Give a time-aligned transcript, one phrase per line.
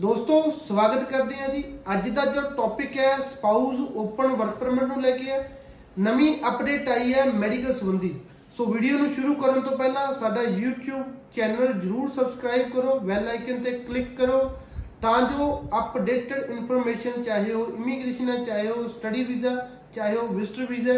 [0.00, 0.34] ਦੋਸਤੋ,
[0.68, 5.10] ਸਵਾਗਤ ਕਰਦੇ ਹਾਂ ਜੀ। ਅੱਜ ਦਾ ਜੋ ਟੌਪਿਕ ਹੈ ਸਪਾਊਸ ਓਪਨ ਵਰਕ ਪਰਮਿਟ ਨੂੰ ਲੈ
[5.16, 5.40] ਕੇ ਹੈ।
[5.98, 8.14] ਨਵੀਂ ਅਪਡੇਟ ਆਈ ਹੈ ਮੈਡੀਕਲ ਸੰਬੰਧੀ।
[8.56, 11.02] ਸੋ ਵੀਡੀਓ ਨੂੰ ਸ਼ੁਰੂ ਕਰਨ ਤੋਂ ਪਹਿਲਾਂ ਸਾਡਾ YouTube
[11.36, 14.40] ਚੈਨਲ ਜਰੂਰ ਸਬਸਕ੍ਰਾਈਬ ਕਰੋ ਬੈਲ ਆਈਕਨ ਤੇ ਕਲਿੱਕ ਕਰੋ,
[15.02, 19.56] ਤਾਂ ਜੋ ਅਪਡੇਟਡ ਇਨਫੋਰਮੇਸ਼ਨ ਚਾਹੇ ਉਹ ਇਮੀਗ੍ਰੇਸ਼ਨ ਹੈ, ਚਾਹੇ ਉਹ ਸਟੱਡੀ ਵੀਜ਼ਾ
[19.94, 20.94] ਚਾਹੇ ਉਹ visitor visa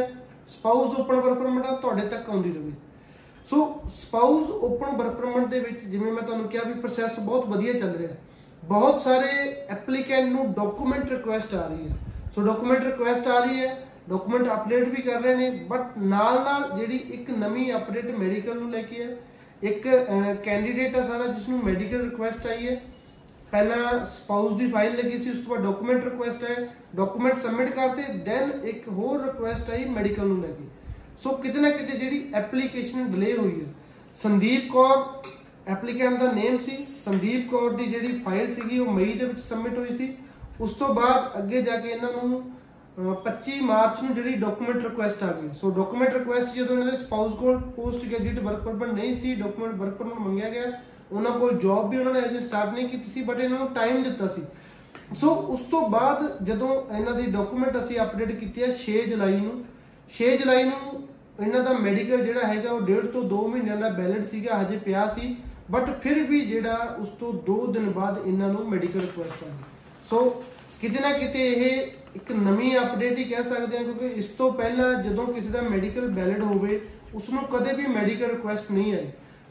[0.48, 2.72] spouse open work permit ਆ, ਤੁਹਾਡੇ ਤੱਕ ਆਉਂਦੀ ਰਹੇ
[3.50, 3.64] so
[4.03, 7.96] spouse open work permit ਦੇ ਵਿੱਚ ਜਿਵੇਂ ਮੈਂ ਤੁਹਾਨੂੰ ਕਿਹਾ ਵੀ ਪ੍ਰੋਸੈਸ ਬਹੁਤ ਵਧੀਆ ਚੱਲ
[7.96, 8.14] ਰਿਹਾ
[8.64, 9.29] ਬਹੁਤ ਸਾਰੇ
[9.71, 11.96] ਐਪਲੀਕੈਂਟ ਨੂੰ ਡਾਕੂਮੈਂਟ ਰਿਕੁਐਸਟ ਆ ਰਹੀ ਹੈ।
[12.34, 13.75] ਸੋ ਡਾਕੂਮੈਂਟ ਰਿਕੁਐਸਟ ਆ ਰਹੀ ਹੈ
[14.08, 18.71] ਡਾਕੂਮੈਂਟ ਅਪਡੇਟ ਵੀ ਕਰ ਰਹੇ ਨੇ ਬਟ ਨਾਲ ਨਾਲ ਜਿਹੜੀ ਇੱਕ ਨਵੀਂ ਅਪਡੇਟ ਮੈਡੀਕਲ ਨੂੰ
[18.71, 19.16] ਲੈ ਕੇ ਹੈ,
[19.62, 19.88] ਇੱਕ
[20.44, 22.80] ਕੈਂਡੀਡੇਟ ਹੈ ਸਾਰਾ ਜਿਸ ਨੂੰ ਮੈਡੀਕਲ ਰਿਕੁਐਸਟ ਆਈ ਹੈ।
[23.52, 28.13] ਪਹਿਲਾਂ ਸਪਾਊਸ ਦੀ ਫਾਈਲ ਲੱਗੀ ਸੀ, ਉਸ ਤੋਂ ਬਾਅਦ ਡਾਕੂਮੈਂਟ ਰਿਕੁਐਸਟ ਹੈ ਡਾਕੂਮੈਂਟ ਸਬਮਿਟ ਕਰਤੇ
[28.26, 30.64] ਦੈਨ ਇੱਕ ਹੋਰ ਰਿਕੁਐਸਟ ਆਈ ਮੈਡੀਕਲ ਨੂੰ ਲੈ ਕੇ।
[31.22, 33.72] ਸੋ ਕਿਤੇ ਨਾ ਕਿਤੇ ਜਿਹੜੀ ਐਪਲੀਕੇਸ਼ਨ ਡਿਲੇ ਹੋਈ ਹੈ।
[34.22, 34.97] ਸੰਦੀਪ ਕੌਰ
[35.66, 39.78] ਐਪਲੀਕੈਂਟ ਦਾ ਨੇਮ ਸੀ, ਸੰਦੀਪ ਕੌਰ ਦੀ ਜਿਹੜੀ ਫਾਈਲ ਸੀਗੀ, ਉਹ ਮਈ ਦੇ ਵਿੱਚ ਸਬਮਿਟ
[39.78, 40.14] ਹੋਈ ਸੀ।
[40.60, 42.42] ਉਸ ਤੋਂ ਬਾਅਦ ਅੱਗੇ ਜਾ ਕੇ ਇਹਨਾਂ ਨੂੰ
[42.96, 47.33] 25 ਮਾਰਚ ਨੂੰ ਜਿਹੜੀ ਡਾਕੂਮੈਂਟ ਰਿਕੁਐਸਟ ਆ ਗਈ। ਸੋ ਡਾਕੂਮੈਂਟ ਰਿਕੁਐਸਟ ਜਦੋਂ ਇਹਨਾਂ ਦੇ ਸਪਾਊਸ
[47.38, 50.72] ਕੋਲ ਪੋਸਟ ਗ੍ਰੈਜੂਏਟ ਵਰਕ ਪਰਮਿਟ ਨਹੀਂ ਸੀ ਡਾਕੂਮੈਂਟ ਵਰਕ ਪਰਮਿਟ ਮੰਗਿਆ ਗਿਆ।
[51.12, 54.02] ਉਹਨਾਂ ਕੋਲ ਜੌਬ ਵੀ ਉਹਨਾਂ ਨੇ ਅਜੇ ਸਟਾਰਟ ਨਹੀਂ ਕੀਤੀ ਸੀ ਬਟ ਇਹਨਾਂ ਨੂੰ ਟਾਈਮ
[54.02, 54.42] ਦਿੱਤਾ ਸੀ।
[55.20, 59.55] ਸੋ ਉਸ ਤੋਂ ਬਾਅਦ ਜਦੋਂ ਇਹਨਾਂ ਦੀ ਡਾਕੂਮੈਂਟ ਅਸੀਂ ਅਪਡੇਟ ਕੀਤੀ ਹੈ 6 ਜੁਲਾਈ ਨੂੰ
[60.10, 61.00] 6 ਜੁਲਾਈ ਨੂੰ
[61.40, 65.06] ਇਹਨਾਂ ਦਾ ਮੈਡੀਕਲ ਜਿਹੜਾ ਹੈਗਾ, ਉਹ ਡੇਢ ਤੋਂ 2 ਮਹੀਨਿਆਂ ਦਾ ਬੈਲੈਂਸ ਸੀਗਾ, ਹਜੇ ਪਿਆ
[65.14, 65.34] ਸੀ।
[65.72, 69.64] ਬਟ ਫਿਰ ਵੀ ਜਿਹੜਾ ਉਸ ਤੋਂ 2 ਦਿਨ ਬਾਅਦ ਇਹਨਾਂ ਨੂੰ ਮੈਡੀਕਲ ਰਿਕੁਐਸਟ ਆ ਗਈ।
[70.10, 70.44] ਸੋ
[70.80, 74.92] ਕਿਤੇ ਨਾ ਕਿਤੇ ਇਹ ਇੱਕ ਨਵੀਂ ਅਪਡੇਟ ਹੀ ਕਹਿ ਸਕਦੇ ਹਾਂ ਕਿਉਂਕਿ ਇਸ ਤੋਂ ਪਹਿਲਾਂ
[75.02, 76.80] ਜਦੋਂ ਕਿਸੇ ਦਾ ਮੈਡੀਕਲ ਵੈਲਿਡ ਹੋਵੇ,
[77.14, 79.10] ਉਸ ਨੂੰ ਕਦੇ ਵੀ ਮੈਡੀਕਲ ਰਿਕੁਐਸਟ ਨਹੀਂ ਆਈ।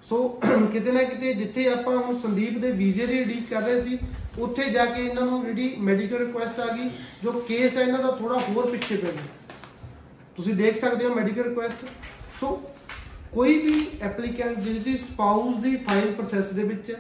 [0.10, 0.40] ਸੋ
[0.74, 3.98] ਕਿਤੇ ਨਾ ਕਿਤੇ ਜਿੱਥੇ ਆਪਾਂ ਹੁਣ ਸੰਦੀਪ ਦੇ ਵੀਜ਼ੇ ਦੀ ਰੀਡ ਕਰ ਰਹੇ ਸੀ,
[4.40, 6.90] ਉੱਥੇ ਜਾ ਕੇ ਇਹਨਾਂ ਨੂੰ ਜਿਹੜੀ ਮੈਡੀਕਲ ਰਿਕੁਐਸਟ ਆ ਗਈ,
[7.24, 9.24] ਜੋ ਕੇਸ ਹੈ ਇਹਨਾਂ ਦਾ ਥੋੜਾ ਹੋਰ ਪਿੱਛੇ ਪੈ ਗਿਆ।
[10.36, 11.86] ਤੁਸੀਂ ਦੇਖ ਸਕਦੇ ਹੋ ਮੈਡੀਕਲ ਰਿਕੁਐਸਟ
[12.40, 12.62] ਸੋ
[13.34, 16.96] ਕੋਈ ਵੀ ਐਪਲੀਕੈਂਟ ਜਿਸ ਦੀ ਸਪਾਊਸ ਦੀ ਫਾਈਲ ਪ੍ਰੋਸੈਸ ਦੇ ਵਿੱਚ ਹੈ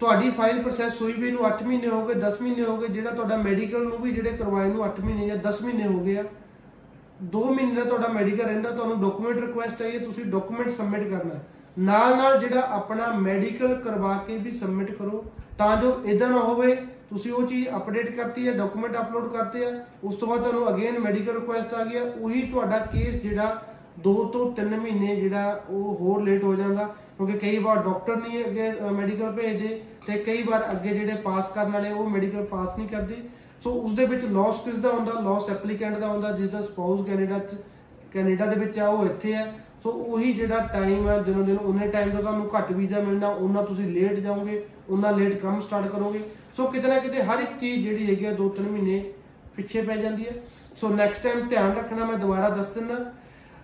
[0.00, 3.10] ਤੁਹਾਡੀ ਫਾਈਲ ਪ੍ਰੋਸੈਸ ਹੋਈ ਵੀ ਨੂੰ 8 ਮਹੀਨੇ ਹੋ ਗਏ 10 ਮਹੀਨੇ ਹੋ ਗਏ, ਜਿਹੜਾ
[3.10, 6.24] ਤੁਹਾਡਾ ਮੈਡੀਕਲ ਨੂੰ ਵੀ ਜਿਹੜੇ ਕਰਵਾਏ ਨੂੰ 8 ਮਹੀਨੇ ਜਾਂ 10 ਮਹੀਨੇ ਹੋ ਗਏ ਆ
[7.34, 11.40] 2 ਮਹੀਨੇ ਦਾ ਤੁਹਾਡਾ ਮੈਡੀਕਲ ਰਹਿੰਦਾ, ਤੁਹਾਨੂੰ ਡਾਕੂਮੈਂਟ ਰਿਕੁਐਸਟ ਆਈ ਹੈ, ਤੁਸੀਂ ਡਾਕੂਮੈਂਟ ਸਬਮਿਟ ਕਰਨਾ
[11.78, 15.24] ਨਾਲ ਨਾਲ ਜਿਹੜਾ ਆਪਣਾ ਮੈਡੀਕਲ ਕਰਵਾ ਕੇ ਵੀ ਸਬਮਿਟ ਕਰੋ,
[15.58, 16.74] ਤਾਂ ਜੋ ਇਦਾਂ ਨਾ ਹੋਵੇ,
[17.10, 19.70] ਤੁਸੀਂ ਉਹ ਚੀਜ਼ ਅਪਡੇਟ ਕਰਤੀ ਹੈ ਡਾਕੂਮੈਂਟ ਅਪਲੋਡ ਕਰਤੇ ਆ
[20.04, 23.62] ਉਸ ਤੋਂ ਬਾਅਦ ਤੁਹਾਨੂੰ ਅਗੇਨ ਮੈਡੀਕਲ ਰਿਕੁਐਸਟ ਆ ਗਿਆ ਉਹੀ ਤੁਹਾਡਾ ਕੇਸ ਜਿਹੜਾ
[24.04, 26.84] 2 ਤੋਂ 3 ਮਹੀਨੇ ਜਿਹੜਾ ਉਹ ਹੋਰ ਲੇਟ ਹੋ ਜਾਂਦਾ,
[27.16, 31.72] ਕਿਉਂਕਿ ਕਈ ਵਾਰ ਡਾਕਟਰ ਨਹੀਂ ਅੱਗੇ ਮੈਡੀਕਲ ਭੇਜਦੇ ਤੇ ਕਈ ਵਾਰ ਅੱਗੇ ਜਿਹੜੇ ਪਾਸ ਕਰਨ
[31.72, 33.16] ਵਾਲੇ ਉਹ ਮੈਡੀਕਲ ਪਾਸ ਨਹੀਂ ਕਰਦੇ।
[33.64, 35.12] ਸੋ ਉਸ ਦੇ ਵਿੱਚ ਲਾਸ ਕਿਸ ਦਾ ਹੁੰਦਾ?
[35.20, 37.56] ਲਾਸ ਐਪਲੀਕੈਂਟ ਦਾ ਹੁੰਦਾ ਜਿਸ ਦਾ ਸਪਾਊਸ ਕੈਨੇਡਾ ਚ
[38.12, 39.52] ਕੈਨੇਡਾ ਦੇ ਵਿੱਚ ਆ, ਉਹ ਇੱਥੇ ਹੈ
[39.82, 43.62] ਸੋ ਉਹੀ ਜਿਹੜਾ ਟਾਈਮ ਹੈ ਦਿਨੋਂ ਦਿਨ ਉਹਨੇ ਟਾਈਮ ਤੋਂ ਤੁਹਾਨੂੰ ਘੱਟ ਵੀਜ਼ਾ ਮਿਲਣਾ, ਉਹਨਾਂ
[43.64, 46.20] ਤੁਸੀਂ ਲੇਟ ਜਾਓਗੇ, ਉਹਨਾਂ ਲੇਟ ਕੰਮ ਸਟਾਰਟ ਕਰੋਗੇ।
[46.56, 49.12] ਸੋ ਕਿਤੇ ਨਾ ਕਿਤੇ ਹਰ ਇੱਕ ਚੀਜ਼ ਜਿਹੜੀ ਹੈਗੀ ਆ 2-3 ਮਹੀਨੇ
[49.56, 50.32] ਪਿੱਛੇ ਪੈ ਜਾਂਦੀ ਹੈ।
[50.76, 52.94] ਸੋ ਨੈਕਸਟ ਟਾਈਮ ਧਿਆਨ ਰੱਖਣਾ, ਮੈਂ ਦੁਬਾਰਾ ਦੱਸ ਦਿੰਦਾ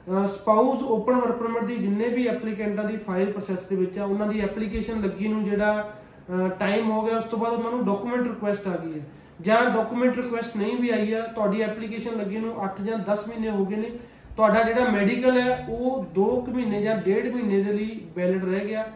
[0.08, 4.26] ਸਪਾਊਸ ਓਪਨ ਵਰਕ ਪਰਮਿਟ ਦੀ ਜਿੰਨੇ ਵੀ ਐਪਲੀਕੈਂਟਾਂ ਦੀ ਫਾਈਲ ਪ੍ਰੋਸੈਸ ਦੇ ਵਿੱਚ ਆ, ਉਹਨਾਂ
[4.26, 5.90] ਦੀ ਐਪਲੀਕੇਸ਼ਨ ਲੱਗੀ ਨੂੰ ਜਿਹੜਾ
[6.60, 9.04] ਟਾਈਮ ਹੋ ਗਿਆ, ਉਸ ਤੋਂ ਬਾਅਦ ਉਹਨਾਂ ਨੂੰ ਡਾਕੂਮੈਂਟ ਰਿਕੁਐਸਟ ਆ ਗਈ ਹੈ।
[9.40, 13.50] ਜਾਂ ਡਾਕੂਮੈਂਟ ਰਿਕੁਐਸਟ ਨਹੀਂ ਵੀ ਆਈ ਆ, ਤੁਹਾਡੀ ਐਪਲੀਕੇਸ਼ਨ ਲੱਗੀ ਨੂੰ 8 ਜਾਂ 10 ਮਹੀਨੇ
[13.50, 13.90] ਹੋ ਗਏ ਨੇ,
[14.36, 18.86] ਤੁਹਾਡਾ ਜਿਹੜਾ ਮੈਡੀਕਲ ਹੈ, ਉਹ 2 ਮਹੀਨੇ ਜਾਂ 1.5 ਮਹੀਨੇ ਦੇ ਲਈ ਵੈਲਿਡ ਰਹਿ ਗਿਆ।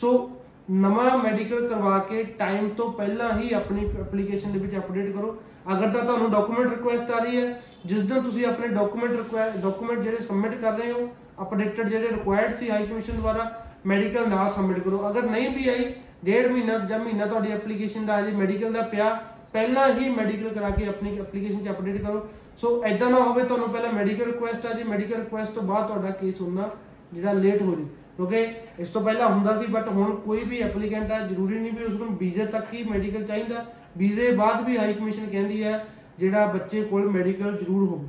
[0.00, 0.30] ਸੋ
[0.68, 5.36] ਨਵਾਂ ਮੈਡੀਕਲ ਕਰਵਾ ਕੇ ਟਾਈਮ ਤੋਂ ਪਹਿਲਾਂ ਹੀ ਆਪਣੀ ਐਪਲੀਕੇਸ਼ਨ ਦੇ ਵਿੱਚ ਅਪਡੇਟ ਕਰੋ।
[5.72, 10.00] ਅਗਰ ਤਾਂ ਤੁਹਾਨੂੰ ਡਾਕੂਮੈਂਟ ਰਿਕੁਐਸਟ ਆ ਰਹੀ ਹੈ, ਜਿਸ ਦਿਨ ਤੁਸੀਂ ਆਪਣੇ ਡਾਕੂਮੈਂਟ ਰਿਕੁਐਸਟ ਡਾਕੂਮੈਂਟ
[10.00, 11.08] ਜਿਹੜੇ ਸਬਮਿਟ ਕਰ ਰਹੇ ਹੋ
[11.42, 13.50] ਅਪਡੇਟਡ ਜਿਹੜੇ ਰਿਕੁਆਇਰਡ ਸੀ ਹਾਈ ਕਮਿਸ਼ਨ ਦੁਆਰਾ
[13.86, 15.92] ਮੈਡੀਕਲ ਨਾਲ ਸਬਮਿਟ ਕਰੋ। ਅਗਰ ਨਹੀਂ ਵੀ ਆਈ,
[16.24, 19.08] ਡੇਢ ਮਹੀਨਾ ਜਾਂ ਮਹੀਨਾ ਤੁਹਾਡੀ ਐਪਲੀਕੇਸ਼ਨ ਦਾ ਅਜੇ ਮੈਡੀਕਲ ਦਾ ਪਿਆ,
[19.52, 22.26] ਪਹਿਲਾਂ ਹੀ ਮੈਡੀਕਲ ਕਰਾ ਕੇ ਆਪਣੀ ਐਪਲੀਕੇਸ਼ਨ 'ਚ ਅਪਡੇਟ ਕਰੋ।
[22.58, 26.10] ਸੋ ਐਦਾਂ ਨਾ ਹੋਵੇ ਤੁਹਾਨੂੰ ਪਹਿਲਾਂ ਮੈਡੀਕਲ ਰਿਕੁਐਸਟ ਆ ਜੀ ਮੈਡੀਕਲ ਰਿਕੁਐਸਟ ਤੋਂ ਬਾਅਦ ਤੁਹਾਡਾ
[26.10, 26.70] ਕੇਸ ਹੋਣਾ
[27.12, 27.84] ਜਿਹੜਾ ਲੇਟ ਹੋ ਜੇ।
[28.16, 28.46] ਕਿਉਂਕਿ
[28.78, 31.94] ਇਸ ਤੋਂ ਪਹਿਲਾਂ ਹੁੰਦਾ ਸੀ ਬਟ ਹੁਣ ਕੋਈ ਵੀ ਐਪਲੀਕੈਂਟ ਆ ਜ਼ਰੂਰੀ ਨਹੀਂ ਵੀ ਉਸ
[31.94, 33.64] ਨੂੰ ਵੀਜ਼ੇ ਤੱਕ ਹੀ ਮੈਡੀਕਲ ਚਾਹੀਦਾ।
[33.98, 35.84] ਵੀਜ਼ੇ ਬਾਅਦ ਵੀ ਹਾਈ ਕਮਿਸ਼ਨ ਕਹਿੰਦੀ ਹੈ,
[36.18, 38.06] ਜਿਹੜਾ ਬੱਚੇ ਕੋਲ ਮੈਡੀਕਲ ਜ਼ਰੂਰ ਹੋਵੇ।